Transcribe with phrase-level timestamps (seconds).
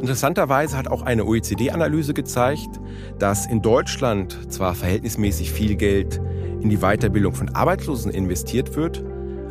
[0.00, 2.80] Interessanterweise hat auch eine OECD-Analyse gezeigt,
[3.18, 6.18] dass in Deutschland zwar verhältnismäßig viel Geld
[6.62, 9.04] in die Weiterbildung von Arbeitslosen investiert wird,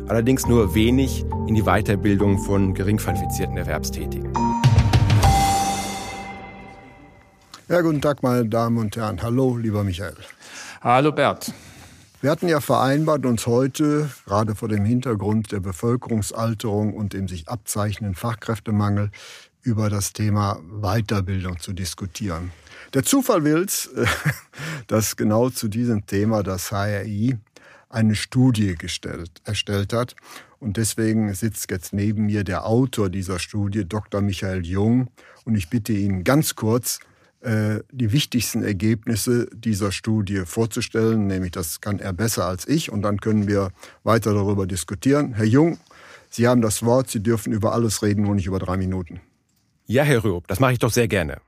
[0.08, 4.32] allerdings nur wenig in die Weiterbildung von geringqualifizierten Erwerbstätigen.
[7.68, 9.22] Ja, guten Tag, meine Damen und Herren.
[9.22, 10.16] Hallo, lieber Michael.
[10.80, 11.52] Hallo, Bert.
[12.22, 17.48] Wir hatten ja vereinbart, uns heute, gerade vor dem Hintergrund der Bevölkerungsalterung und dem sich
[17.48, 19.10] abzeichnenden Fachkräftemangel,
[19.62, 22.52] über das Thema Weiterbildung zu diskutieren.
[22.94, 23.90] Der Zufall will's,
[24.86, 27.38] dass genau zu diesem Thema das HRI
[27.88, 30.16] eine Studie gestellt, erstellt hat.
[30.58, 34.20] Und deswegen sitzt jetzt neben mir der Autor dieser Studie, Dr.
[34.20, 35.08] Michael Jung.
[35.44, 37.00] Und ich bitte ihn ganz kurz,
[37.40, 43.00] äh, die wichtigsten Ergebnisse dieser Studie vorzustellen, nämlich das kann er besser als ich und
[43.00, 43.70] dann können wir
[44.04, 45.32] weiter darüber diskutieren.
[45.32, 45.78] Herr Jung,
[46.28, 49.20] Sie haben das Wort, Sie dürfen über alles reden, nur nicht über drei Minuten.
[49.90, 51.40] Ja, Herr Röop, das mache ich doch sehr gerne.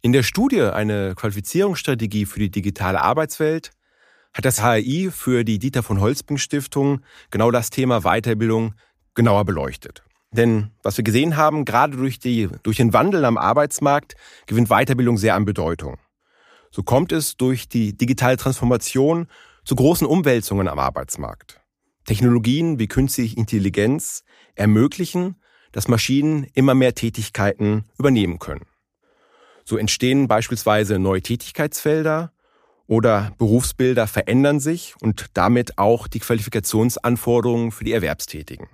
[0.00, 3.72] In der Studie eine Qualifizierungsstrategie für die digitale Arbeitswelt
[4.32, 8.72] hat das HRI für die Dieter von Holzbring Stiftung genau das Thema Weiterbildung
[9.12, 10.02] genauer beleuchtet.
[10.30, 14.14] Denn was wir gesehen haben, gerade durch, die, durch den Wandel am Arbeitsmarkt
[14.46, 15.98] gewinnt Weiterbildung sehr an Bedeutung.
[16.70, 19.26] So kommt es durch die digitale Transformation
[19.66, 21.60] zu großen Umwälzungen am Arbeitsmarkt.
[22.06, 25.36] Technologien wie künstliche Intelligenz ermöglichen,
[25.72, 28.66] dass Maschinen immer mehr Tätigkeiten übernehmen können.
[29.64, 32.32] So entstehen beispielsweise neue Tätigkeitsfelder
[32.86, 38.66] oder Berufsbilder verändern sich und damit auch die Qualifikationsanforderungen für die Erwerbstätigen.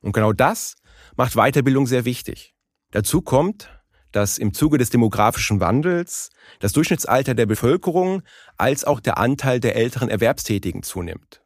[0.00, 0.76] Und genau das
[1.16, 2.54] macht Weiterbildung sehr wichtig.
[2.90, 3.70] Dazu kommt,
[4.12, 6.30] dass im Zuge des demografischen Wandels
[6.60, 8.22] das Durchschnittsalter der Bevölkerung
[8.56, 11.42] als auch der Anteil der älteren Erwerbstätigen zunimmt.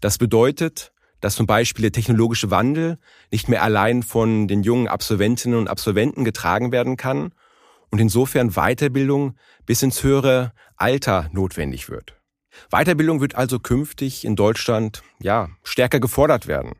[0.00, 2.98] Das bedeutet, dass zum Beispiel der technologische Wandel
[3.30, 7.32] nicht mehr allein von den jungen Absolventinnen und Absolventen getragen werden kann
[7.90, 9.36] und insofern Weiterbildung
[9.66, 12.16] bis ins höhere Alter notwendig wird.
[12.70, 16.74] Weiterbildung wird also künftig in Deutschland, ja, stärker gefordert werden.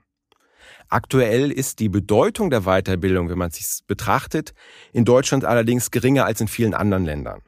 [0.89, 4.55] Aktuell ist die Bedeutung der Weiterbildung, wenn man sich betrachtet,
[4.93, 7.43] in Deutschland allerdings geringer als in vielen anderen Ländern.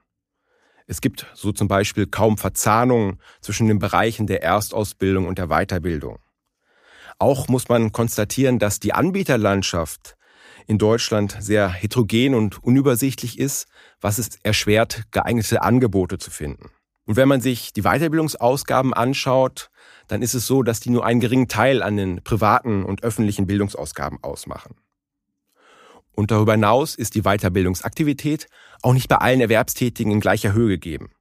[0.86, 6.18] Es gibt so zum Beispiel kaum Verzahnungen zwischen den Bereichen der Erstausbildung und der Weiterbildung.
[7.22, 10.16] Auch muss man konstatieren, dass die Anbieterlandschaft
[10.66, 13.68] in Deutschland sehr heterogen und unübersichtlich ist,
[14.00, 16.70] was es erschwert, geeignete Angebote zu finden.
[17.06, 19.70] Und wenn man sich die Weiterbildungsausgaben anschaut,
[20.08, 23.46] dann ist es so, dass die nur einen geringen Teil an den privaten und öffentlichen
[23.46, 24.74] Bildungsausgaben ausmachen.
[26.10, 28.48] Und darüber hinaus ist die Weiterbildungsaktivität
[28.82, 31.12] auch nicht bei allen Erwerbstätigen in gleicher Höhe gegeben.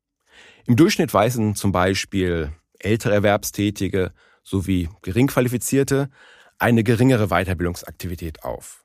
[0.65, 6.09] Im Durchschnitt weisen zum Beispiel ältere Erwerbstätige sowie geringqualifizierte
[6.57, 8.83] eine geringere Weiterbildungsaktivität auf.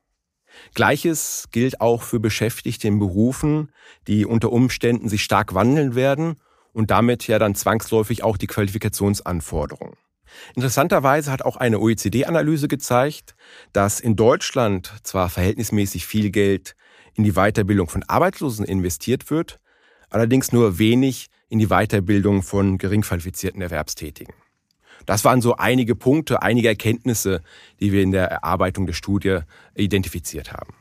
[0.74, 3.72] Gleiches gilt auch für Beschäftigte in Berufen,
[4.06, 6.36] die unter Umständen sich stark wandeln werden
[6.72, 9.96] und damit ja dann zwangsläufig auch die Qualifikationsanforderungen.
[10.54, 13.34] Interessanterweise hat auch eine OECD-Analyse gezeigt,
[13.72, 16.76] dass in Deutschland zwar verhältnismäßig viel Geld
[17.14, 19.60] in die Weiterbildung von Arbeitslosen investiert wird,
[20.10, 24.34] allerdings nur wenig in die Weiterbildung von geringqualifizierten Erwerbstätigen.
[25.04, 27.42] Das waren so einige Punkte, einige Erkenntnisse,
[27.80, 29.40] die wir in der Erarbeitung der Studie
[29.74, 30.74] identifiziert haben.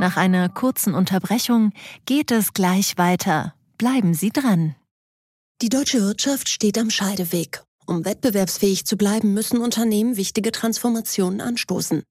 [0.00, 1.72] Nach einer kurzen Unterbrechung
[2.04, 4.76] geht es gleich weiter Bleiben Sie dran.
[5.60, 7.62] Die deutsche Wirtschaft steht am Scheideweg.
[7.86, 12.02] Um wettbewerbsfähig zu bleiben, müssen Unternehmen wichtige Transformationen anstoßen.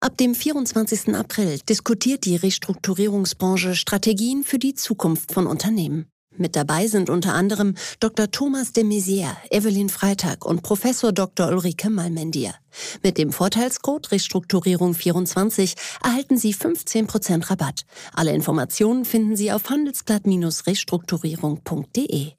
[0.00, 1.14] Ab dem 24.
[1.14, 6.10] April diskutiert die Restrukturierungsbranche Strategien für die Zukunft von Unternehmen.
[6.36, 8.28] Mit dabei sind unter anderem Dr.
[8.30, 11.48] Thomas de Maizière, Evelyn Freitag und Professor Dr.
[11.48, 12.54] Ulrike Malmendier.
[13.02, 17.82] Mit dem Vorteilscode Restrukturierung 24 erhalten Sie 15% Rabatt.
[18.12, 22.32] Alle Informationen finden Sie auf handelsblatt-restrukturierung.de.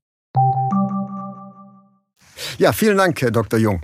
[2.57, 3.59] Ja, vielen Dank, Herr Dr.
[3.59, 3.81] Jung.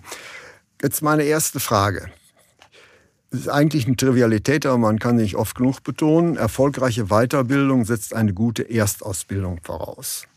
[0.81, 2.11] Jetzt meine erste Frage.
[3.31, 6.35] Ist eigentlich eine Trivialität, aber man kann nicht oft genug betonen.
[6.35, 10.27] Erfolgreiche Weiterbildung setzt eine gute Erstausbildung voraus.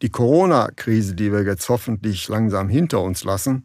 [0.00, 3.64] Die Corona-Krise, die wir jetzt hoffentlich langsam hinter uns lassen,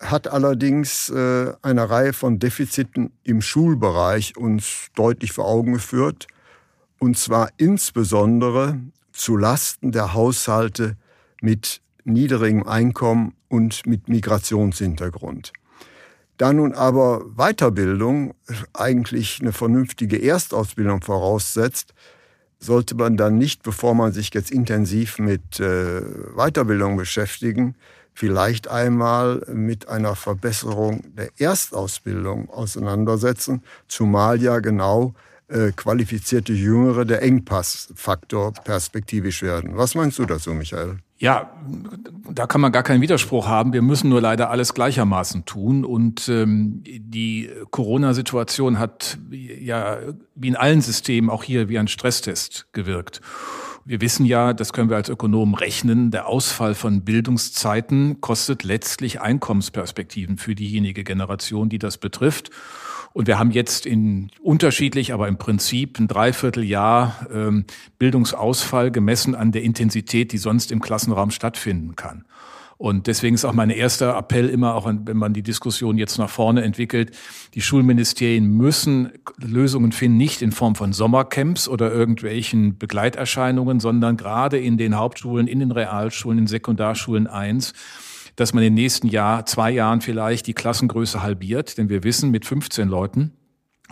[0.00, 6.28] hat allerdings äh, eine Reihe von Defiziten im Schulbereich uns deutlich vor Augen geführt.
[7.00, 8.78] und zwar insbesondere
[9.12, 10.96] zu Lasten der Haushalte
[11.42, 15.52] mit niedrigem Einkommen und mit Migrationshintergrund.
[16.36, 18.34] Da nun aber Weiterbildung
[18.72, 21.94] eigentlich eine vernünftige Erstausbildung voraussetzt,
[22.58, 26.00] sollte man dann nicht, bevor man sich jetzt intensiv mit äh,
[26.34, 27.76] Weiterbildung beschäftigen,
[28.14, 35.14] vielleicht einmal mit einer Verbesserung der Erstausbildung auseinandersetzen, zumal ja genau
[35.48, 39.76] äh, qualifizierte Jüngere der Engpassfaktor perspektivisch werden.
[39.76, 40.98] Was meinst du dazu, Michael?
[41.18, 41.50] Ja,
[42.30, 43.72] da kann man gar keinen Widerspruch haben.
[43.72, 45.84] Wir müssen nur leider alles gleichermaßen tun.
[45.84, 49.98] Und ähm, die Corona-Situation hat ja
[50.34, 53.20] wie in allen Systemen auch hier wie ein Stresstest gewirkt.
[53.86, 59.20] Wir wissen ja, das können wir als Ökonomen rechnen, der Ausfall von Bildungszeiten kostet letztlich
[59.20, 62.50] Einkommensperspektiven für diejenige Generation, die das betrifft.
[63.14, 67.64] Und wir haben jetzt in unterschiedlich, aber im Prinzip ein Dreivierteljahr ähm,
[68.00, 72.24] Bildungsausfall gemessen an der Intensität, die sonst im Klassenraum stattfinden kann.
[72.76, 76.28] Und deswegen ist auch mein erster Appell immer, auch wenn man die Diskussion jetzt nach
[76.28, 77.16] vorne entwickelt,
[77.54, 84.58] die Schulministerien müssen Lösungen finden, nicht in Form von Sommercamps oder irgendwelchen Begleiterscheinungen, sondern gerade
[84.58, 87.74] in den Hauptschulen, in den Realschulen, in Sekundarschulen eins
[88.36, 92.30] dass man in den nächsten Jahr, zwei Jahren vielleicht die Klassengröße halbiert, denn wir wissen,
[92.30, 93.32] mit 15 Leuten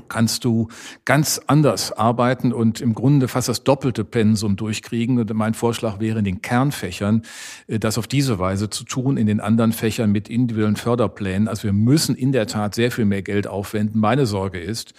[0.09, 0.69] kannst du
[1.05, 5.19] ganz anders arbeiten und im Grunde fast das doppelte Pensum durchkriegen.
[5.19, 7.23] Und mein Vorschlag wäre in den Kernfächern,
[7.67, 11.49] äh, das auf diese Weise zu tun, in den anderen Fächern mit individuellen Förderplänen.
[11.49, 14.01] Also wir müssen in der Tat sehr viel mehr Geld aufwenden.
[14.01, 14.95] Meine Sorge ist,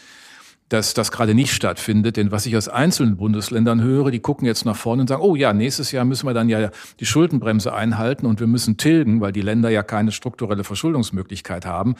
[0.69, 2.17] dass das gerade nicht stattfindet.
[2.17, 5.35] Denn was ich aus einzelnen Bundesländern höre, die gucken jetzt nach vorne und sagen, oh
[5.35, 9.31] ja, nächstes Jahr müssen wir dann ja die Schuldenbremse einhalten und wir müssen tilgen, weil
[9.31, 11.95] die Länder ja keine strukturelle Verschuldungsmöglichkeit haben.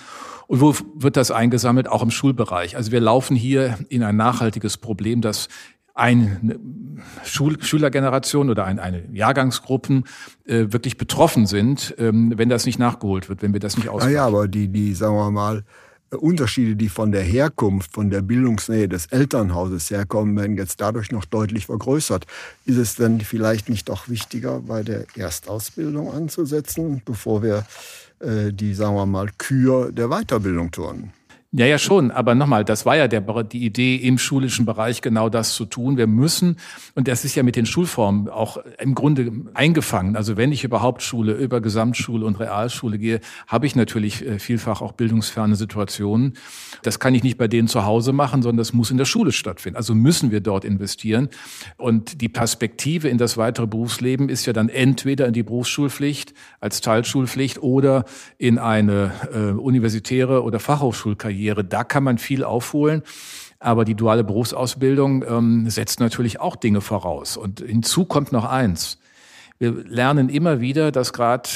[0.48, 1.88] Und wo wird das eingesammelt?
[1.88, 2.76] Auch im Schulbereich.
[2.76, 5.50] Also wir laufen hier in ein nachhaltiges Problem, das
[5.96, 6.60] eine
[7.24, 10.06] Schul Schülergeneration oder ein, eine Jahrgangsgruppen
[10.46, 14.16] äh, wirklich betroffen sind, ähm, wenn das nicht nachgeholt wird, wenn wir das nicht ausgleichen.
[14.16, 15.64] Ja, aber die, die, sagen wir mal,
[16.18, 21.26] Unterschiede, die von der Herkunft, von der Bildungsnähe des Elternhauses herkommen, werden jetzt dadurch noch
[21.26, 22.26] deutlich vergrößert.
[22.66, 27.66] Ist es denn vielleicht nicht doch wichtiger, bei der Erstausbildung anzusetzen, bevor wir
[28.20, 31.14] äh, die, sagen wir mal, Kür der Weiterbildung turnen?
[31.56, 32.10] Ja, ja, schon.
[32.10, 35.98] Aber nochmal, das war ja der, die Idee im schulischen Bereich genau das zu tun.
[35.98, 36.58] Wir müssen,
[36.96, 40.16] und das ist ja mit den Schulformen auch im Grunde eingefangen.
[40.16, 44.82] Also wenn ich über Hauptschule, über Gesamtschule und Realschule gehe, habe ich natürlich äh, vielfach
[44.82, 46.34] auch bildungsferne Situationen.
[46.82, 49.32] Das kann ich nicht bei denen zu Hause machen, sondern das muss in der Schule
[49.32, 49.78] stattfinden.
[49.78, 51.30] Also müssen wir dort investieren.
[51.78, 56.82] Und die Perspektive in das weitere Berufsleben ist ja dann entweder in die Berufsschulpflicht als
[56.82, 58.06] Teilschulpflicht oder
[58.40, 61.64] in eine äh, universitäre oder Fachhochschulkarriere Karriere.
[61.64, 63.04] Da kann man viel aufholen.
[63.60, 67.38] Aber die duale Berufsausbildung ähm, setzt natürlich auch Dinge voraus.
[67.38, 69.00] Und hinzu kommt noch eins.
[69.58, 71.50] Wir lernen immer wieder, dass gerade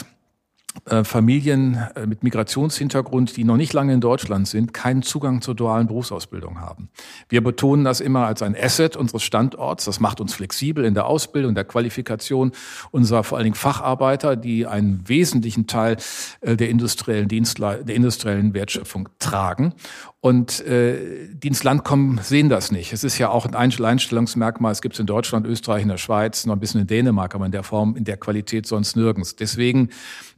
[1.04, 5.88] Familien äh, mit Migrationshintergrund, die noch nicht lange in Deutschland sind, keinen Zugang zur dualen
[5.88, 6.90] Berufsausbildung haben.
[7.30, 9.86] Wir betonen das immer als ein Asset unseres Standorts.
[9.86, 12.52] Das macht uns flexibel in der Ausbildung, der Qualifikation
[12.92, 15.98] unserer vor allen Dingen Facharbeiter, die einen wesentlichen Teil
[16.42, 19.74] äh, der industriellen Dienstle der industriellen Wertschöpfung tragen.
[20.20, 22.92] Und äh, Dienstlandkommen sehen das nicht.
[22.92, 24.72] Es ist ja auch ein Einstellungsmerkmal.
[24.72, 27.46] Es gibt es in Deutschland, Österreich, in der Schweiz, noch ein bisschen in Dänemark, aber
[27.46, 29.36] in der Form, in der Qualität sonst nirgends.
[29.36, 29.90] Deswegen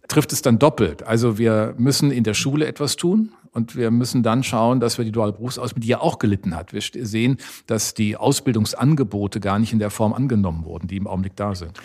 [0.10, 1.04] trifft es dann doppelt.
[1.04, 5.06] Also wir müssen in der Schule etwas tun und wir müssen dann schauen, dass wir
[5.06, 6.74] die duale Berufsausbildung, die ja auch gelitten hat.
[6.74, 7.38] Wir sehen,
[7.68, 11.80] dass die Ausbildungsangebote gar nicht in der Form angenommen wurden, die im Augenblick da sind.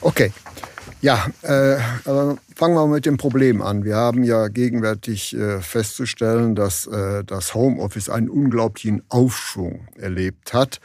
[0.00, 0.32] Okay.
[1.02, 1.78] Ja, äh,
[2.54, 3.84] fangen wir mit dem Problem an.
[3.84, 10.80] Wir haben ja gegenwärtig äh, festzustellen, dass äh, das Homeoffice einen unglaublichen Aufschwung erlebt hat.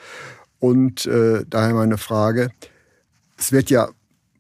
[0.60, 2.50] Und äh, daher meine Frage,
[3.38, 3.90] es wird ja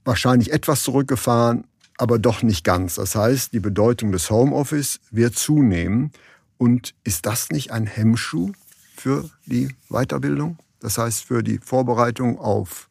[0.05, 1.65] wahrscheinlich etwas zurückgefahren,
[1.97, 2.95] aber doch nicht ganz.
[2.95, 6.11] Das heißt, die Bedeutung des Homeoffice wird zunehmen.
[6.57, 8.53] Und ist das nicht ein Hemmschuh
[8.95, 10.57] für die Weiterbildung?
[10.79, 12.89] Das heißt, für die Vorbereitung auf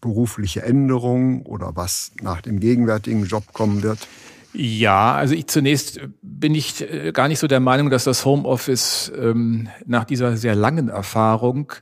[0.00, 4.06] berufliche Änderungen oder was nach dem gegenwärtigen Job kommen wird?
[4.52, 9.12] Ja, also ich zunächst bin ich äh, gar nicht so der Meinung, dass das Homeoffice
[9.16, 11.72] ähm, nach dieser sehr langen Erfahrung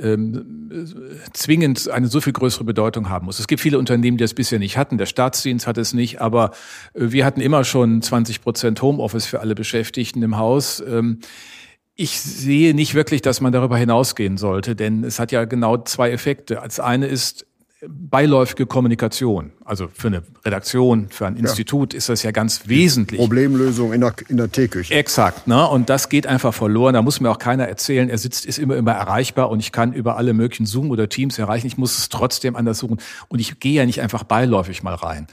[0.00, 0.88] ähm,
[1.32, 3.38] zwingend eine so viel größere Bedeutung haben muss.
[3.38, 4.98] Es gibt viele Unternehmen, die das bisher nicht hatten.
[4.98, 6.50] Der Staatsdienst hat es nicht, aber
[6.94, 10.82] äh, wir hatten immer schon 20 Prozent Homeoffice für alle Beschäftigten im Haus.
[10.86, 11.20] Ähm,
[11.94, 16.10] ich sehe nicht wirklich, dass man darüber hinausgehen sollte, denn es hat ja genau zwei
[16.10, 16.60] Effekte.
[16.60, 17.46] Als eine ist,
[17.86, 19.52] beiläufige Kommunikation.
[19.64, 21.98] Also für eine Redaktion, für ein Institut ja.
[21.98, 23.20] ist das ja ganz wesentlich.
[23.20, 24.94] Problemlösung in der, in der Teeküche.
[24.94, 25.68] Exakt, ne?
[25.68, 26.94] Und das geht einfach verloren.
[26.94, 29.92] Da muss mir auch keiner erzählen, er sitzt, ist immer, immer erreichbar und ich kann
[29.92, 31.66] über alle möglichen Zoom oder Teams erreichen.
[31.66, 32.98] Ich muss es trotzdem anders suchen.
[33.28, 35.26] Und ich gehe ja nicht einfach beiläufig mal rein.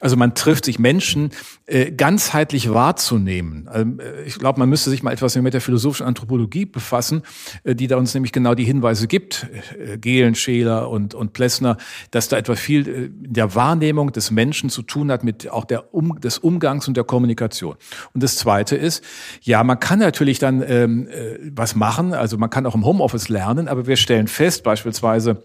[0.00, 1.30] Also man trifft sich Menschen
[1.66, 3.68] äh, ganzheitlich wahrzunehmen.
[3.72, 7.22] Ähm, äh, ich glaube, man müsste sich mal etwas mit der philosophischen Anthropologie befassen,
[7.64, 9.46] äh, die da uns nämlich genau die Hinweise gibt.
[9.78, 11.76] Äh, Gehlen, Scheler und, und Plessner
[12.10, 15.94] dass da etwas viel äh, der Wahrnehmung des Menschen zu tun hat mit auch der
[15.94, 17.76] um, des Umgangs und der Kommunikation.
[18.14, 19.04] Und das Zweite ist,
[19.42, 23.28] ja, man kann natürlich dann ähm, äh, was machen, also man kann auch im Homeoffice
[23.28, 25.42] lernen, aber wir stellen fest, beispielsweise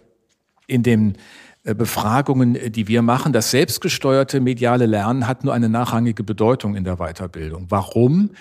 [0.67, 1.13] in dem
[1.63, 6.84] Befragungen, äh, die wir machen, das selbstgesteuerte mediale Lernen hat nur eine nachrangige Bedeutung in
[6.84, 7.67] der Weiterbildung.
[7.70, 8.32] Warum?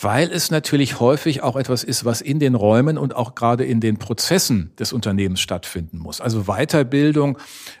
[0.00, 3.80] Weil es natürlich häufig auch etwas ist, was in den Räumen und auch gerade in
[3.80, 6.22] den Prozessen des Unternehmens stattfinden muss.
[6.22, 7.36] Also Weiterbildung,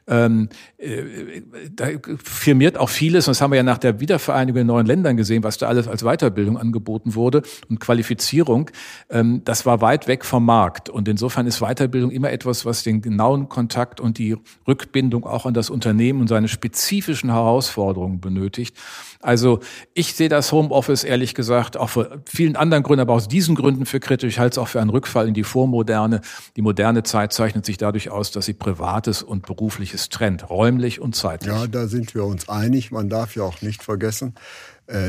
[0.06, 1.86] ähm, äh, da
[2.22, 5.56] firmiert auch vieles, das haben wir ja nach der Wiedervereinigung in neuen Ländern gesehen, was
[5.56, 8.70] da alles als Weiterbildung angeboten wurde und Qualifizierung,
[9.08, 10.90] ähm, das war weit weg vom Markt.
[10.90, 14.36] Und insofern ist Weiterbildung immer etwas, was den genauen Kontakt und die
[14.68, 18.76] Rück Rückbindung auch an das Unternehmen und seine spezifischen Herausforderungen benötigt.
[19.20, 19.60] Also
[19.94, 23.86] ich sehe das Homeoffice ehrlich gesagt auch für vielen anderen Gründen, aber aus diesen Gründen
[23.86, 24.34] für kritisch.
[24.34, 26.20] Ich halte es auch für einen Rückfall in die Vormoderne.
[26.56, 31.14] Die moderne Zeit zeichnet sich dadurch aus, dass sie Privates und Berufliches trennt, räumlich und
[31.14, 31.54] zeitlich.
[31.54, 32.90] Ja, da sind wir uns einig.
[32.90, 34.34] Man darf ja auch nicht vergessen,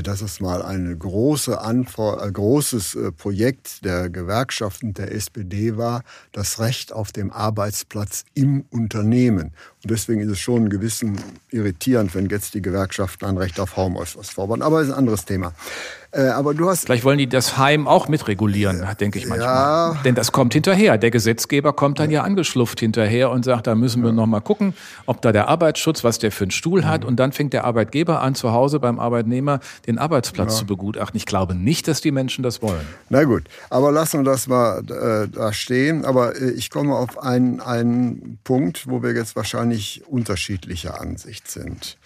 [0.04, 6.60] dass es mal ein große äh, großes äh, Projekt der Gewerkschaften der SPD war, das
[6.60, 9.52] Recht auf dem Arbeitsplatz im Unternehmen.
[9.84, 11.20] Und deswegen ist es schon ein gewissen
[11.52, 14.62] irritierend, wenn jetzt die Gewerkschaften ein Recht auf Homeoffice fordern.
[14.62, 15.54] Aber das ist ein anderes Thema.
[16.14, 19.48] Äh, aber du hast Vielleicht wollen die das Heim auch mitregulieren, äh, denke ich manchmal.
[19.48, 19.98] Ja.
[20.06, 21.00] Denn das kommt hinterher.
[21.00, 24.16] Der Gesetzgeber kommt dann ja angeschlufft hinterher und sagt, da müssen wir ja.
[24.16, 24.76] noch mal gucken,
[25.08, 27.02] ob da der Arbeitsschutz, was der für einen Stuhl hat.
[27.02, 27.08] Mhm.
[27.08, 30.60] Und dann fängt der Arbeitgeber an, zu Hause beim Arbeitnehmer den Arbeitsplatz ja.
[30.60, 31.18] zu begutachten.
[31.18, 32.86] Ich glaube nicht, dass die Menschen das wollen.
[33.10, 36.06] Na gut, aber lassen wir das mal äh, da stehen.
[36.06, 39.73] Aber äh, ich komme auf einen, einen Punkt, wo wir jetzt wahrscheinlich
[40.08, 41.98] unterschiedlicher Ansicht sind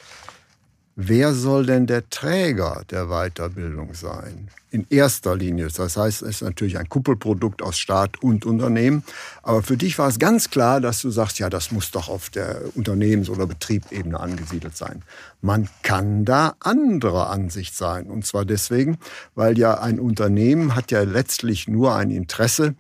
[0.98, 4.50] wer soll denn der Träger der Weiterbildung sein?
[4.72, 5.70] In erster Linie.
[5.74, 9.04] Das heißt, es ist natürlich ein Kuppelprodukt aus Staat und Unternehmen.
[9.44, 12.30] Aber für dich war es ganz klar, dass du sagst, ja, das muss doch auf
[12.30, 15.04] der Unternehmens- oder Betriebsebene angesiedelt sein.
[15.40, 18.08] Man kann da anderer Ansicht sein.
[18.08, 18.98] Und zwar deswegen,
[19.36, 22.76] weil ja ein Unternehmen hat ja letztlich nur ein Interesse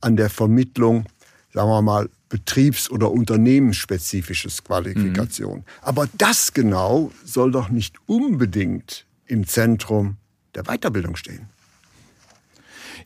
[0.00, 1.06] an der Vermittlung
[1.52, 5.58] sagen wir mal, betriebs- oder unternehmensspezifisches Qualifikation.
[5.58, 5.64] Mhm.
[5.82, 10.16] Aber das genau soll doch nicht unbedingt im Zentrum
[10.54, 11.48] der Weiterbildung stehen.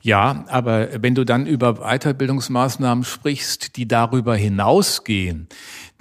[0.04, 5.46] Ja, aber wenn du dann über Weiterbildungsmaßnahmen sprichst, die darüber hinausgehen,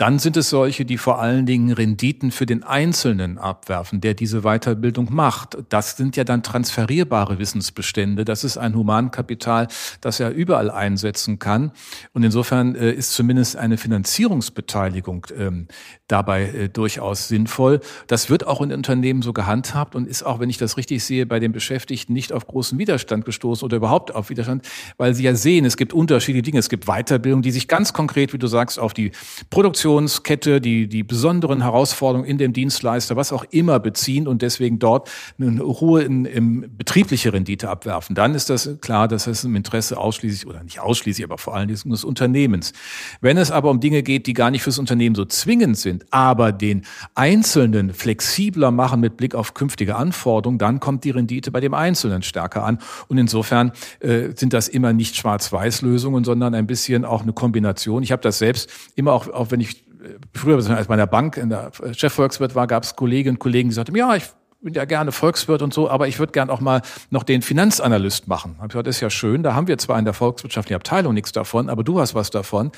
[0.01, 4.41] dann sind es solche, die vor allen Dingen Renditen für den Einzelnen abwerfen, der diese
[4.41, 5.55] Weiterbildung macht.
[5.69, 8.25] Das sind ja dann transferierbare Wissensbestände.
[8.25, 9.67] Das ist ein Humankapital,
[10.01, 11.71] das er überall einsetzen kann.
[12.13, 15.67] Und insofern äh, ist zumindest eine Finanzierungsbeteiligung ähm,
[16.07, 17.79] dabei äh, durchaus sinnvoll.
[18.07, 21.27] Das wird auch in Unternehmen so gehandhabt und ist auch, wenn ich das richtig sehe,
[21.27, 24.67] bei den Beschäftigten nicht auf großen Widerstand gestoßen oder überhaupt auf Widerstand,
[24.97, 26.59] weil sie ja sehen, es gibt unterschiedliche Dinge.
[26.59, 29.11] Es gibt Weiterbildung, die sich ganz konkret, wie du sagst, auf die
[29.49, 34.79] Produktion Produktionskette, die, die besonderen Herausforderungen in dem Dienstleister, was auch immer beziehen und deswegen
[34.79, 38.15] dort eine hohe in, in betriebliche Rendite abwerfen.
[38.15, 41.67] Dann ist das klar, dass es im Interesse ausschließlich oder nicht ausschließlich, aber vor allem
[41.67, 42.73] des Unternehmens.
[43.21, 46.51] Wenn es aber um Dinge geht, die gar nicht fürs Unternehmen so zwingend sind, aber
[46.51, 46.83] den
[47.15, 52.23] Einzelnen flexibler machen mit Blick auf künftige Anforderungen, dann kommt die Rendite bei dem Einzelnen
[52.23, 52.77] stärker an.
[53.07, 58.03] Und insofern äh, sind das immer nicht Schwarz-Weiß-Lösungen, sondern ein bisschen auch eine Kombination.
[58.03, 59.85] Ich habe das selbst immer auch, auch wenn ich
[60.33, 63.75] früher, als bei der Bank in der Chefvolkswirt war, gab es Kolleginnen und Kollegen, die
[63.75, 64.23] sagten, ja, ich
[64.61, 68.27] bin ja gerne Volkswirt und so, aber ich würde gern auch mal noch den Finanzanalyst
[68.27, 68.55] machen.
[68.59, 71.13] Hab ich gesagt, das ist ja schön, da haben wir zwar in der volkswirtschaftlichen Abteilung
[71.13, 72.71] nichts davon, aber du hast was davon.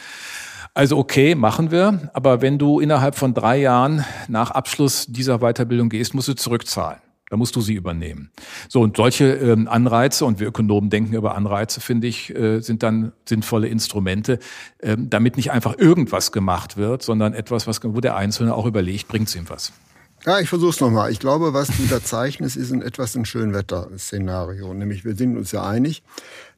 [0.73, 5.89] Also okay, machen wir, aber wenn du innerhalb von drei Jahren nach Abschluss dieser Weiterbildung
[5.89, 7.02] gehst, musst du zurückzahlen.
[7.29, 8.31] Da musst du sie übernehmen.
[8.69, 12.83] So, und solche ähm, Anreize, und wir Ökonomen denken über Anreize, finde ich, äh, sind
[12.83, 14.39] dann sinnvolle Instrumente,
[14.81, 19.07] ähm, damit nicht einfach irgendwas gemacht wird, sondern etwas, was, wo der Einzelne auch überlegt,
[19.07, 19.73] bringt es ihm was.
[20.25, 21.11] Ja, ich versuche es nochmal.
[21.11, 24.73] Ich glaube, was du da zeichnest, ist ein etwas ein Schönwetter-Szenario.
[24.73, 26.01] Nämlich, wir sind uns ja einig,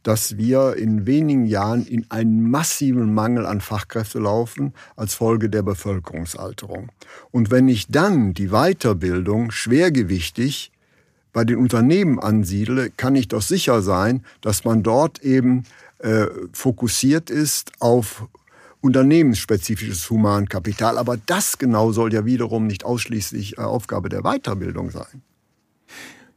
[0.06, 5.64] dass wir in wenigen Jahren in einen massiven Mangel an Fachkräfte laufen als Folge der
[5.64, 6.92] Bevölkerungsalterung.
[7.32, 10.72] Und wenn ich dann die Weiterbildung schwergewichtig
[11.34, 15.64] bei den Unternehmen ansiedle, kann ich doch sicher sein, dass man dort eben
[15.98, 18.28] äh, fokussiert ist auf
[18.82, 21.00] unternehmensspezifisches Humankapital.
[21.00, 25.24] Aber das genau soll ja wiederum nicht ausschließlich äh, Aufgabe der Weiterbildung sein.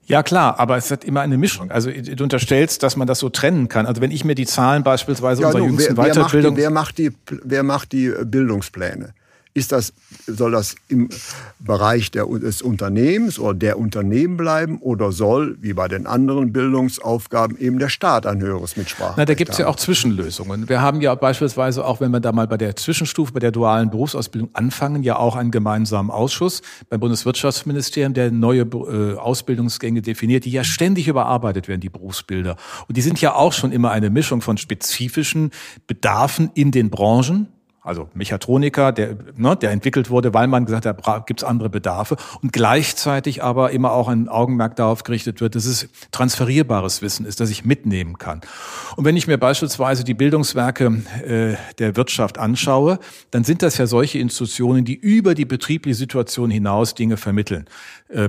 [0.09, 1.71] Ja klar, aber es hat immer eine Mischung.
[1.71, 3.85] Also du unterstellst, dass man das so trennen kann.
[3.85, 6.57] Also wenn ich mir die Zahlen beispielsweise ja, unserer jüngsten wer, Weiterbildung...
[6.57, 7.13] Wer macht, die,
[7.45, 9.13] wer, macht die, wer macht die Bildungspläne?
[9.55, 9.93] Ist das,
[10.27, 11.09] soll das im
[11.59, 17.59] Bereich der, des Unternehmens oder der Unternehmen bleiben oder soll, wie bei den anderen Bildungsaufgaben,
[17.59, 20.69] eben der Staat ein höheres Mitspracherecht Na, da gibt es ja auch Zwischenlösungen.
[20.69, 23.91] Wir haben ja beispielsweise auch, wenn wir da mal bei der Zwischenstufe, bei der dualen
[23.91, 30.51] Berufsausbildung anfangen, ja auch einen gemeinsamen Ausschuss beim Bundeswirtschaftsministerium, der neue äh, Ausbildungsgänge definiert, die
[30.51, 32.57] ja ständig überarbeitet werden, die Berufsbilder.
[32.87, 35.51] Und die sind ja auch schon immer eine Mischung von spezifischen
[35.87, 37.49] Bedarfen in den Branchen,
[37.89, 41.71] also Mechatroniker, der, ne, der entwickelt wurde, weil man gesagt hat, da gibt es andere
[41.71, 47.25] Bedarfe und gleichzeitig aber immer auch ein Augenmerk darauf gerichtet wird, dass es transferierbares Wissen
[47.25, 48.43] ist, das ich mitnehmen kann.
[48.97, 52.99] Und wenn ich mir beispielsweise die Bildungswerke äh, der Wirtschaft anschaue,
[53.31, 57.67] dann sind das ja solche Institutionen, die über die betriebliche Situation hinaus Dinge vermitteln,
[58.09, 58.29] äh,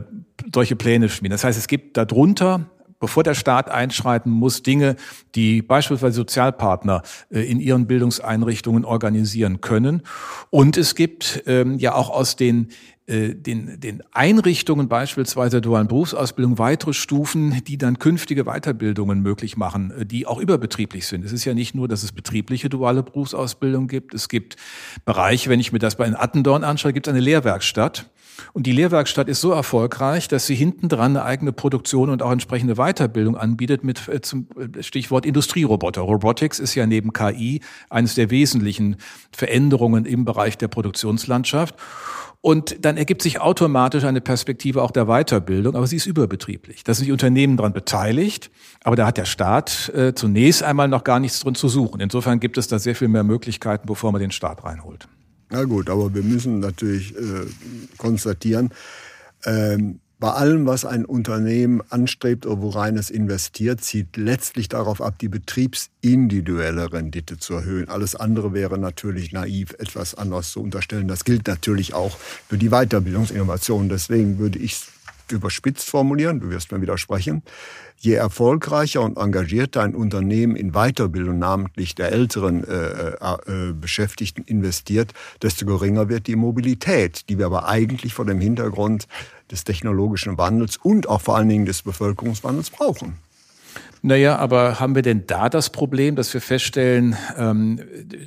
[0.54, 1.34] solche Pläne schmieden.
[1.34, 4.96] Das heißt, es gibt darunter bevor der Staat einschreiten muss, Dinge,
[5.36, 10.04] die beispielsweise Sozialpartner äh, in ihren Bildungseinrichtungen organisieren können.
[10.50, 12.70] Und es gibt ähm, ja auch aus den
[13.10, 19.92] den, den Einrichtungen beispielsweise der dualen Berufsausbildung weitere Stufen, die dann künftige Weiterbildungen möglich machen,
[19.92, 21.26] äh, die auch überbetrieblich sind.
[21.26, 24.14] Es ist ja nicht nur, dass es betriebliche duale Berufsausbildung gibt.
[24.14, 24.58] Es gibt
[25.06, 28.10] Bereiche, wenn ich mir das bei den Attendorn anschaue, gibt es eine Lehrwerkstatt.
[28.54, 32.32] Und die Lehrwerkstatt ist so erfolgreich, dass sie hinten dran eine eigene Produktion und auch
[32.32, 36.02] entsprechende Weiterbildung anbietet mit äh, zum äh, Stichwort Industrieroboter.
[36.02, 38.98] Robotics ist ja neben KI eines der wesentlichen
[39.32, 41.76] Veränderungen im Bereich der Produktionslandschaft.
[42.42, 46.86] Und dann ergibt sich automatisch eine Perspektive auch der Weiterbildung, aber sie ist überbetrieblich.
[46.86, 48.50] Da sind die Unternehmen dran beteiligt,
[48.84, 52.00] aber da hat der Staat äh, zunächst einmal noch gar nichts drin zu suchen.
[52.00, 55.10] Insofern gibt es da sehr viel mehr Möglichkeiten, bevor man den Staat reinholt.
[55.50, 57.46] Na gut, aber wir müssen natürlich äh,
[57.98, 58.70] konstatieren,
[59.46, 65.18] ähm, bei allem, was ein Unternehmen anstrebt oder worein es investiert, zieht letztlich darauf ab,
[65.20, 67.88] die betriebsindividuelle Rendite zu erhöhen.
[67.88, 71.08] Alles andere wäre natürlich naiv, etwas anderes zu unterstellen.
[71.08, 73.88] Das gilt natürlich auch für die Weiterbildungsinnovation.
[73.88, 74.82] Deswegen würde ich
[75.32, 77.44] überspitzt formulieren, du wirst mir widersprechen,
[78.00, 85.14] je erfolgreicher und engagierter ein Unternehmen in Weiterbildung, namentlich der älteren äh, äh, Beschäftigten investiert,
[85.42, 89.08] desto geringer wird die Mobilität, die wir aber eigentlich vor dem Hintergrund
[89.52, 93.18] des technologischen Wandels und auch vor allen Dingen des Bevölkerungswandels brauchen.
[94.02, 97.80] Naja, aber haben wir denn da das Problem, dass wir feststellen, ähm,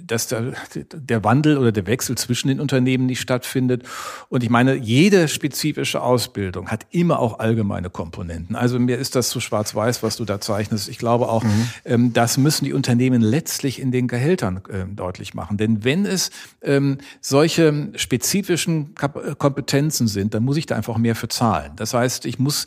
[0.07, 3.85] dass der, Wandel oder der Wechsel zwischen den Unternehmen nicht stattfindet?
[4.29, 8.55] Und ich meine, jede spezifische Ausbildung hat immer auch allgemeine Komponenten.
[8.55, 10.89] Also mir ist das zu schwarz-weiß, was du da zeichnest.
[10.89, 11.69] Ich glaube auch, mhm.
[11.85, 15.57] ähm, das müssen die Unternehmen letztlich in den Gehältern äh, deutlich machen.
[15.57, 16.31] Denn wenn es
[16.61, 18.95] ähm, solche spezifischen
[19.39, 21.73] Kompetenzen sind, dann muss ich da einfach mehr für zahlen.
[21.77, 22.67] Das heißt, ich muss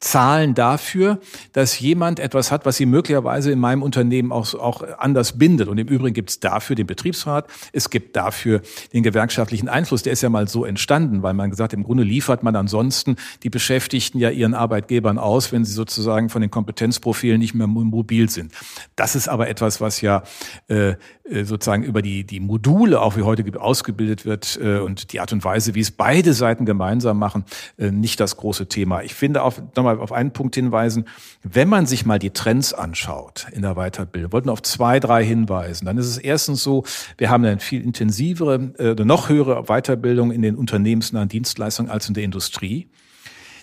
[0.00, 1.18] Zahlen dafür,
[1.52, 5.66] dass jemand etwas hat, was sie möglicherweise in meinem Unternehmen auch, auch anders bindet.
[5.66, 10.04] Und im Übrigen gibt es dafür den Betriebsrat, es gibt dafür den gewerkschaftlichen Einfluss.
[10.04, 13.50] Der ist ja mal so entstanden, weil man gesagt, im Grunde liefert man ansonsten die
[13.50, 18.52] Beschäftigten ja ihren Arbeitgebern aus, wenn sie sozusagen von den Kompetenzprofilen nicht mehr mobil sind.
[18.94, 20.22] Das ist aber etwas, was ja
[20.68, 25.18] äh, äh sozusagen über die, die Module, auch wie heute ausgebildet wird äh, und die
[25.18, 27.44] Art und Weise, wie es beide Seiten gemeinsam machen,
[27.78, 29.02] äh, nicht das große Thema.
[29.02, 31.06] Ich finde auch, nochmal mal auf einen Punkt hinweisen.
[31.42, 35.86] Wenn man sich mal die Trends anschaut in der Weiterbildung, wollten auf zwei, drei hinweisen,
[35.86, 36.84] dann ist es erstens so,
[37.16, 42.14] wir haben eine viel intensivere, äh, noch höhere Weiterbildung in den unternehmensnahen Dienstleistungen als in
[42.14, 42.88] der Industrie.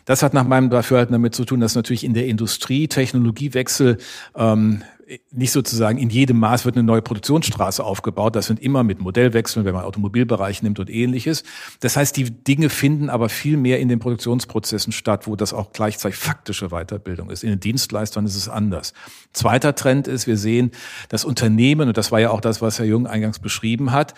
[0.05, 3.97] Das hat nach meinem Dafürhalten damit zu tun, dass natürlich in der Industrie Technologiewechsel
[4.35, 4.83] ähm,
[5.31, 8.35] nicht sozusagen in jedem Maß wird eine neue Produktionsstraße aufgebaut.
[8.35, 11.43] Das sind immer mit Modellwechseln, wenn man Automobilbereich nimmt und ähnliches.
[11.79, 15.73] Das heißt, die Dinge finden aber viel mehr in den Produktionsprozessen statt, wo das auch
[15.73, 17.43] gleichzeitig faktische Weiterbildung ist.
[17.43, 18.93] In den Dienstleistern ist es anders.
[19.31, 20.71] Zweiter Trend ist, wir sehen,
[21.09, 24.15] dass Unternehmen, und das war ja auch das, was Herr Jung eingangs beschrieben hat,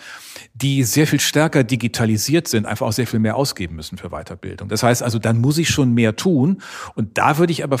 [0.54, 4.68] die sehr viel stärker digitalisiert sind, einfach auch sehr viel mehr ausgeben müssen für Weiterbildung.
[4.68, 6.62] Das heißt also, dann muss ich schon mehr tun.
[6.94, 7.76] Und da würde ich aber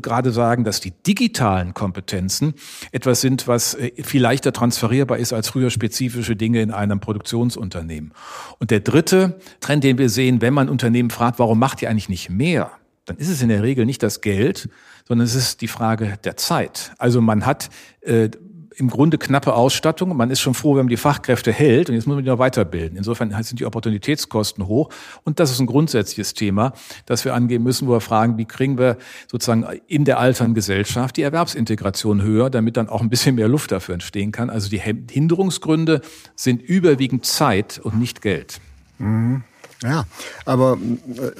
[0.00, 2.51] gerade sagen, dass die digitalen Kompetenzen
[2.90, 8.12] etwas sind, was äh, viel leichter transferierbar ist als früher spezifische Dinge in einem Produktionsunternehmen.
[8.58, 12.08] Und der dritte Trend, den wir sehen, wenn man Unternehmen fragt, warum macht ihr eigentlich
[12.08, 12.70] nicht mehr?
[13.04, 14.68] Dann ist es in der Regel nicht das Geld,
[15.06, 16.92] sondern es ist die Frage der Zeit.
[16.98, 17.68] Also man hat
[18.00, 18.30] äh,
[18.76, 20.16] im Grunde knappe Ausstattung.
[20.16, 22.38] Man ist schon froh, wenn man die Fachkräfte hält und jetzt muss man die noch
[22.38, 22.96] weiterbilden.
[22.96, 24.90] Insofern sind die Opportunitätskosten hoch
[25.24, 26.72] und das ist ein grundsätzliches Thema,
[27.06, 28.96] das wir angehen müssen, wo wir fragen, wie kriegen wir
[29.30, 33.72] sozusagen in der alternden Gesellschaft die Erwerbsintegration höher, damit dann auch ein bisschen mehr Luft
[33.72, 34.50] dafür entstehen kann.
[34.50, 36.00] Also die Hinderungsgründe
[36.34, 38.60] sind überwiegend Zeit und nicht Geld.
[38.98, 39.44] Mhm.
[39.82, 40.04] Ja,
[40.44, 40.78] aber
[41.16, 41.32] äh,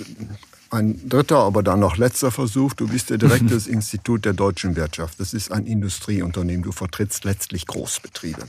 [0.73, 2.75] ein dritter, aber dann noch letzter Versuch.
[2.75, 5.21] Du bist der Direktor des Institut der deutschen Wirtschaft.
[5.21, 6.63] Das ist ein Industrieunternehmen.
[6.63, 8.43] Du vertrittst letztlich Großbetriebe.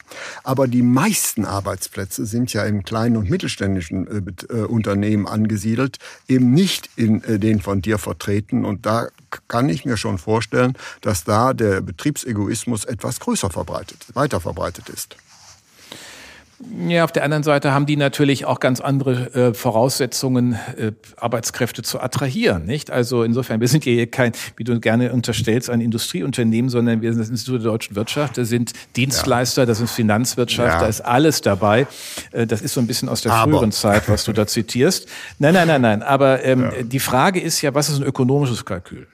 [0.44, 6.52] Aber die meisten Arbeitsplätze sind ja im kleinen und mittelständischen äh, äh, Unternehmen angesiedelt, eben
[6.52, 8.66] nicht in äh, den von dir vertreten.
[8.66, 9.10] Und da
[9.48, 15.18] kann ich mir schon vorstellen, dass da der Betriebsegoismus etwas größer verbreitet, weiter verbreitet ist.
[16.88, 21.82] Ja, auf der anderen Seite haben die natürlich auch ganz andere äh, Voraussetzungen, äh, Arbeitskräfte
[21.82, 22.92] zu attrahieren, nicht?
[22.92, 27.22] Also insofern, wir sind hier kein, wie du gerne unterstellst, ein Industrieunternehmen, sondern wir sind
[27.22, 30.80] das Institut der deutschen Wirtschaft, da sind Dienstleister, das ist Finanzwirtschaft, ja.
[30.80, 31.88] da ist alles dabei.
[32.32, 33.52] Äh, das ist so ein bisschen aus der aber.
[33.52, 35.08] früheren Zeit, was du da zitierst.
[35.40, 36.04] Nein, nein, nein, nein.
[36.04, 36.84] Aber ähm, ja.
[36.84, 39.08] die Frage ist ja, was ist ein ökonomisches Kalkül?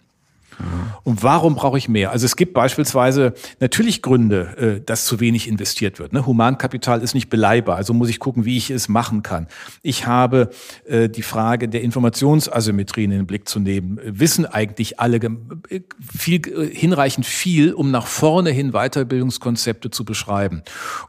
[1.04, 2.12] Und warum brauche ich mehr?
[2.12, 6.14] Also es gibt beispielsweise natürlich Gründe, äh, dass zu wenig investiert wird.
[6.14, 6.26] Ne?
[6.26, 9.48] Humankapital ist nicht beleihbar, also muss ich gucken, wie ich es machen kann.
[9.82, 10.50] Ich habe
[10.86, 14.00] äh, die Frage der Informationsasymmetrien in den Blick zu nehmen.
[14.04, 15.82] Wissen eigentlich alle äh,
[16.16, 16.42] viel,
[16.74, 20.64] hinreichend viel, um nach vorne hin Weiterbildungskonzepte zu beschreiben?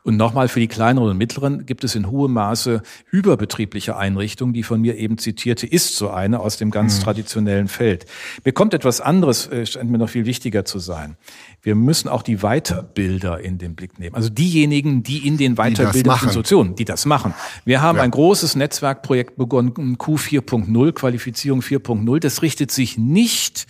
[0.04, 4.54] Und nochmal für die kleineren und mittleren gibt es in hohem Maße überbetriebliche Einrichtungen.
[4.54, 7.02] Die von mir eben zitierte ist so eine aus dem ganz mhm.
[7.02, 8.06] traditionellen Feld.
[8.44, 11.16] Mir kommt etwas anderes das äh, scheint mir noch viel wichtiger zu sein.
[11.62, 14.14] Wir müssen auch die Weiterbilder in den Blick nehmen.
[14.14, 17.34] Also diejenigen, die in den Weiterbildungsinstitutionen, die das machen.
[17.64, 18.02] Wir haben ja.
[18.02, 22.20] ein großes Netzwerkprojekt begonnen, Q4.0, Qualifizierung 4.0.
[22.20, 23.66] Das richtet sich nicht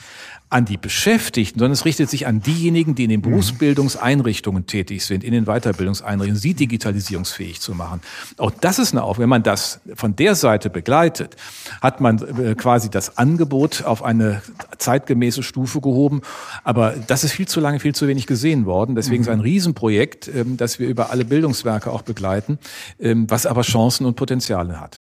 [0.50, 3.30] an die Beschäftigten, sondern es richtet sich an diejenigen, die in den mhm.
[3.30, 8.00] Berufsbildungseinrichtungen tätig sind, in den Weiterbildungseinrichtungen, sie digitalisierungsfähig zu machen.
[8.36, 9.22] Auch das ist eine Aufgabe.
[9.22, 11.36] Wenn man das von der Seite begleitet,
[11.80, 14.42] hat man äh, quasi das Angebot auf eine
[14.78, 16.22] zeitgemäße Stufe gehoben.
[16.64, 18.96] Aber das ist viel zu lange, viel zu wenig gesehen worden.
[18.96, 19.44] Deswegen ist ein mhm.
[19.44, 22.58] Riesenprojekt, ähm, das wir über alle Bildungswerke auch begleiten,
[22.98, 24.96] ähm, was aber Chancen und Potenziale hat.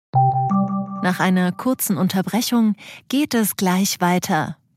[1.02, 2.74] Nach einer kurzen Unterbrechung
[3.08, 4.56] geht es gleich weiter.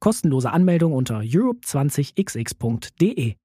[0.00, 3.36] Kostenlose Anmeldung unter europe20xx.de.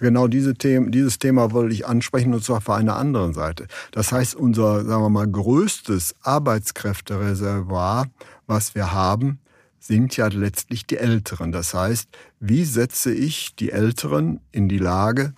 [0.00, 3.66] Genau diese Themen, dieses Thema wollte ich ansprechen und zwar von einer anderen Seite.
[3.92, 8.06] Das heißt, unser, sagen wir mal, größtes Arbeitskräftereservoir,
[8.46, 9.38] was wir haben,
[9.78, 11.52] sind ja letztlich die Älteren.
[11.52, 12.08] Das heißt,
[12.40, 15.34] wie setze ich die Älteren in die Lage,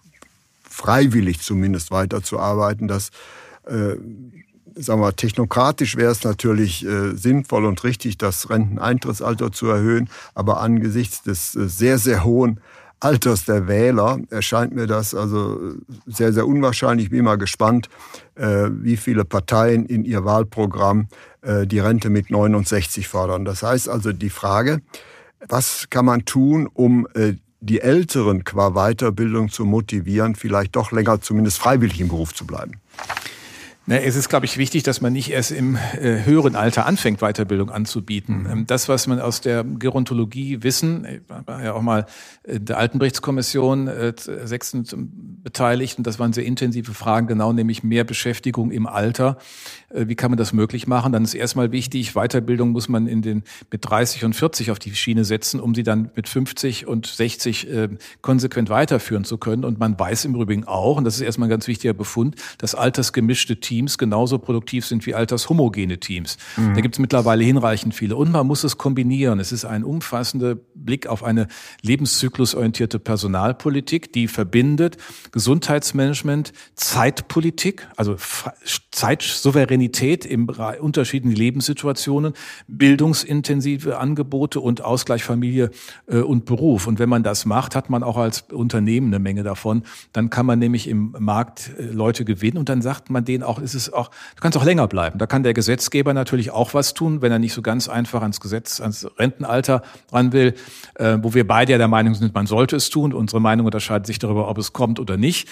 [0.62, 3.10] freiwillig zumindest weiterzuarbeiten, dass
[3.66, 3.96] äh,
[4.76, 10.60] sagen wir, technokratisch wäre es natürlich äh, sinnvoll und richtig, das Renteneintrittsalter zu erhöhen, aber
[10.60, 12.60] angesichts des äh, sehr, sehr hohen
[13.00, 15.74] Alters der Wähler erscheint mir das also äh,
[16.06, 17.06] sehr, sehr unwahrscheinlich.
[17.06, 17.88] Ich bin mal gespannt,
[18.36, 21.08] äh, wie viele Parteien in ihr Wahlprogramm
[21.42, 23.44] äh, die Rente mit 69 fordern.
[23.44, 24.80] Das heißt also die Frage,
[25.48, 31.20] was kann man tun, um äh, die Älteren qua Weiterbildung zu motivieren, vielleicht doch länger
[31.20, 32.80] zumindest freiwillig im Beruf zu bleiben?
[33.88, 37.20] Na, es ist, glaube ich, wichtig, dass man nicht erst im äh, höheren Alter anfängt,
[37.20, 38.44] Weiterbildung anzubieten.
[38.50, 42.06] Ähm, das, was man aus der Gerontologie wissen, ich war ja auch mal
[42.42, 48.02] in der Altenberichtskommission äh, sechsten beteiligt und das waren sehr intensive Fragen, genau nämlich mehr
[48.02, 49.38] Beschäftigung im Alter.
[49.90, 51.12] Äh, wie kann man das möglich machen?
[51.12, 54.96] Dann ist erstmal wichtig, Weiterbildung muss man in den mit 30 und 40 auf die
[54.96, 57.88] Schiene setzen, um sie dann mit 50 und 60 äh,
[58.20, 59.64] konsequent weiterführen zu können.
[59.64, 62.74] Und man weiß im Übrigen auch, und das ist erstmal ein ganz wichtiger Befund, dass
[62.74, 66.38] altersgemischte Teams Teams genauso produktiv sind wie altershomogene Teams.
[66.56, 66.74] Mhm.
[66.74, 68.16] Da gibt es mittlerweile hinreichend viele.
[68.16, 69.38] Und man muss es kombinieren.
[69.38, 71.46] Es ist ein umfassender Blick auf eine
[71.82, 74.96] lebenszyklusorientierte Personalpolitik, die verbindet
[75.30, 78.16] Gesundheitsmanagement, Zeitpolitik, also
[78.92, 80.48] Zeitsouveränität im
[80.80, 82.32] unterschiedlichen Lebenssituationen,
[82.66, 85.70] bildungsintensive Angebote und Ausgleich Familie
[86.06, 86.86] äh, und Beruf.
[86.86, 89.82] Und wenn man das macht, hat man auch als Unternehmen eine Menge davon.
[90.14, 93.58] Dann kann man nämlich im Markt äh, Leute gewinnen und dann sagt man denen auch,
[93.74, 95.18] ist es auch, du kannst auch länger bleiben.
[95.18, 98.40] Da kann der Gesetzgeber natürlich auch was tun, wenn er nicht so ganz einfach ans
[98.40, 100.54] Gesetz, ans Rentenalter ran will,
[100.94, 103.12] äh, wo wir beide ja der Meinung sind, man sollte es tun.
[103.12, 105.48] Unsere Meinung unterscheidet sich darüber, ob es kommt oder nicht.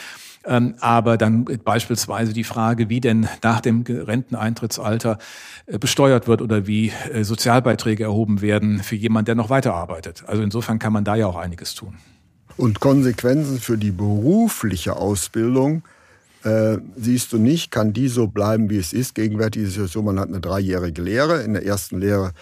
[0.47, 5.19] Ähm, aber dann beispielsweise die Frage, wie denn nach dem Renteneintrittsalter
[5.67, 10.25] äh, besteuert wird oder wie äh, Sozialbeiträge erhoben werden für jemanden, der noch weiterarbeitet.
[10.27, 11.97] Also insofern kann man da ja auch einiges tun.
[12.57, 15.83] Und Konsequenzen für die berufliche Ausbildung
[16.45, 19.15] äh, siehst du nicht, kann die so bleiben, wie es ist.
[19.15, 21.43] Gegenwärtig ist es so, man hat eine dreijährige Lehre.
[21.43, 22.33] In der ersten Lehre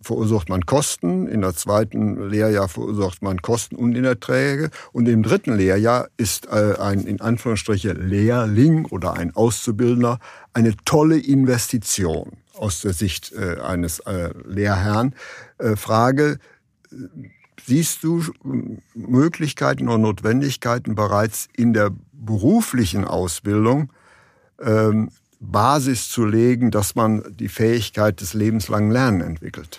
[0.00, 5.56] verursacht man Kosten, in der zweiten Lehrjahr verursacht man Kosten und Unerträge und im dritten
[5.56, 10.20] Lehrjahr ist äh, ein in Anführungsstrichen Lehrling oder ein Auszubildender
[10.52, 14.02] eine tolle Investition aus der Sicht äh, eines
[14.46, 15.14] Lehrherrn.
[15.74, 16.38] Frage,
[17.68, 18.24] siehst du
[18.94, 23.92] Möglichkeiten oder Notwendigkeiten bereits in der beruflichen Ausbildung
[24.60, 29.78] ähm, Basis zu legen, dass man die Fähigkeit des lebenslangen Lernens entwickelt?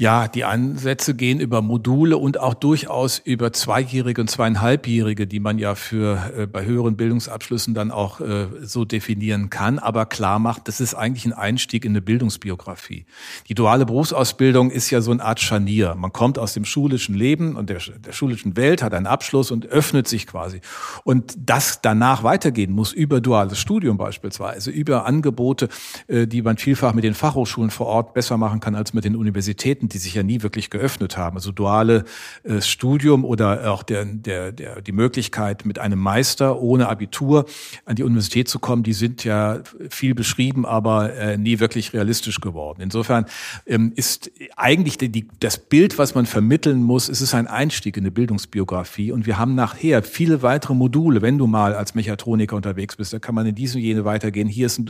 [0.00, 5.58] Ja, die Ansätze gehen über Module und auch durchaus über Zweijährige und Zweieinhalbjährige, die man
[5.58, 10.68] ja für äh, bei höheren Bildungsabschlüssen dann auch äh, so definieren kann, aber klar macht,
[10.68, 13.06] das ist eigentlich ein Einstieg in eine Bildungsbiografie.
[13.48, 15.96] Die duale Berufsausbildung ist ja so eine Art Scharnier.
[15.96, 19.66] Man kommt aus dem schulischen Leben und der, der schulischen Welt, hat einen Abschluss und
[19.66, 20.60] öffnet sich quasi.
[21.02, 25.68] Und das danach weitergehen muss über duales Studium beispielsweise, über Angebote,
[26.06, 29.16] äh, die man vielfach mit den Fachhochschulen vor Ort besser machen kann als mit den
[29.16, 31.36] Universitäten die sich ja nie wirklich geöffnet haben.
[31.36, 32.04] Also duale
[32.42, 37.46] äh, Studium oder auch der, der, der, die Möglichkeit, mit einem Meister ohne Abitur
[37.84, 42.40] an die Universität zu kommen, die sind ja viel beschrieben, aber äh, nie wirklich realistisch
[42.40, 42.80] geworden.
[42.80, 43.26] Insofern
[43.66, 47.96] ähm, ist eigentlich die, die, das Bild, was man vermitteln muss, ist es ein Einstieg
[47.96, 49.12] in eine Bildungsbiografie.
[49.12, 51.22] Und wir haben nachher viele weitere Module.
[51.22, 54.48] Wenn du mal als Mechatroniker unterwegs bist, da kann man in diese jene weitergehen.
[54.48, 54.80] Hier ist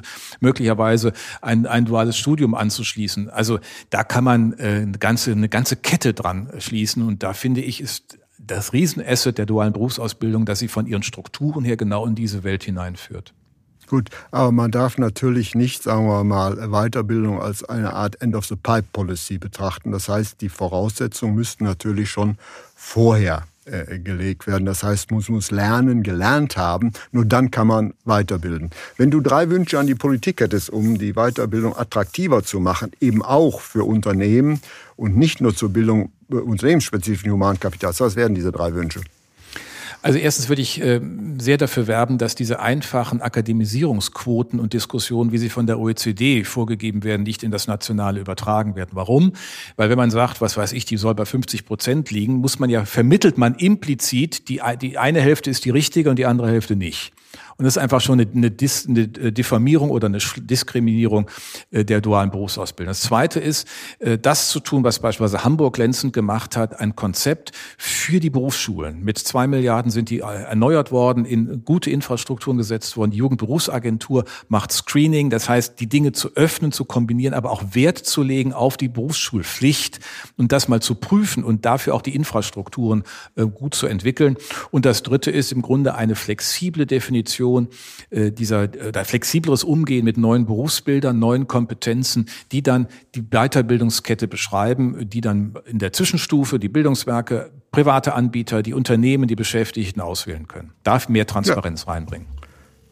[0.40, 3.30] möglicherweise ein, ein duales Studium anzuschließen.
[3.30, 3.58] Also
[3.90, 7.02] da kann man äh, eine ganze, eine ganze Kette dran schließen.
[7.02, 11.64] Und da finde ich, ist das Riesenasset der dualen Berufsausbildung, dass sie von ihren Strukturen
[11.64, 13.34] her genau in diese Welt hineinführt.
[13.88, 19.92] Gut, aber man darf natürlich nicht, sagen wir mal, Weiterbildung als eine Art End-of-the-Pipe-Policy betrachten.
[19.92, 22.36] Das heißt, die Voraussetzungen müssten natürlich schon
[22.74, 24.64] vorher äh, gelegt werden.
[24.64, 26.92] Das heißt, man muss lernen, gelernt haben.
[27.12, 28.70] Nur dann kann man weiterbilden.
[28.96, 33.22] Wenn du drei Wünsche an die Politik hättest, um die Weiterbildung attraktiver zu machen, eben
[33.22, 34.60] auch für Unternehmen
[34.96, 39.00] und nicht nur zur Bildung äh, unternehmensspezifischen Humankapitals, was wären diese drei Wünsche?
[40.00, 41.00] Also erstens würde ich äh,
[41.38, 47.02] sehr dafür werben, dass diese einfachen Akademisierungsquoten und Diskussionen, wie sie von der OECD vorgegeben
[47.02, 48.90] werden, nicht in das Nationale übertragen werden.
[48.92, 49.32] Warum?
[49.76, 52.70] Weil wenn man sagt, was weiß ich, die soll bei 50 Prozent liegen, muss man
[52.70, 56.76] ja, vermittelt man implizit, die, die eine Hälfte ist die richtige und die andere Hälfte
[56.76, 57.12] nicht.
[57.58, 61.28] Und das ist einfach schon eine, eine, Dis, eine äh, Diffamierung oder eine Diskriminierung
[61.72, 62.90] äh, der dualen Berufsausbildung.
[62.92, 63.66] Das Zweite ist,
[63.98, 69.02] äh, das zu tun, was beispielsweise Hamburg glänzend gemacht hat, ein Konzept für die Berufsschulen.
[69.02, 73.10] Mit zwei Milliarden sind die erneuert worden, in gute Infrastrukturen gesetzt worden.
[73.10, 77.98] Die Jugendberufsagentur macht Screening, das heißt, die Dinge zu öffnen, zu kombinieren, aber auch Wert
[77.98, 79.98] zu legen auf die Berufsschulpflicht
[80.36, 83.02] und das mal zu prüfen und dafür auch die Infrastrukturen
[83.34, 84.36] gut zu entwickeln.
[84.70, 87.68] Und das Dritte ist im Grunde eine flexible Definition Integration,
[88.10, 95.08] äh, dieser äh, flexibleres Umgehen mit neuen Berufsbildern, neuen Kompetenzen, die dann die Weiterbildungskette beschreiben,
[95.08, 100.72] die dann in der Zwischenstufe die Bildungswerke, private Anbieter, die Unternehmen, die Beschäftigten auswählen können.
[100.84, 101.92] Darf mehr Transparenz ja.
[101.92, 102.26] reinbringen.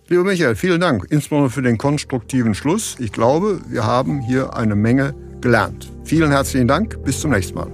[0.08, 2.96] Lieber Michael, vielen Dank, insbesondere für den konstruktiven Schluss.
[3.00, 5.90] Ich glaube, wir haben hier eine Menge gelernt.
[6.04, 7.70] Vielen herzlichen Dank, bis zum nächsten Mal.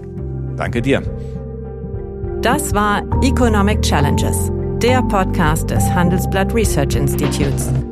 [0.57, 1.03] Danke dir.
[2.40, 4.51] Das war Economic Challenges
[4.83, 7.92] der Podcast des Handelsblatt Research Institutes.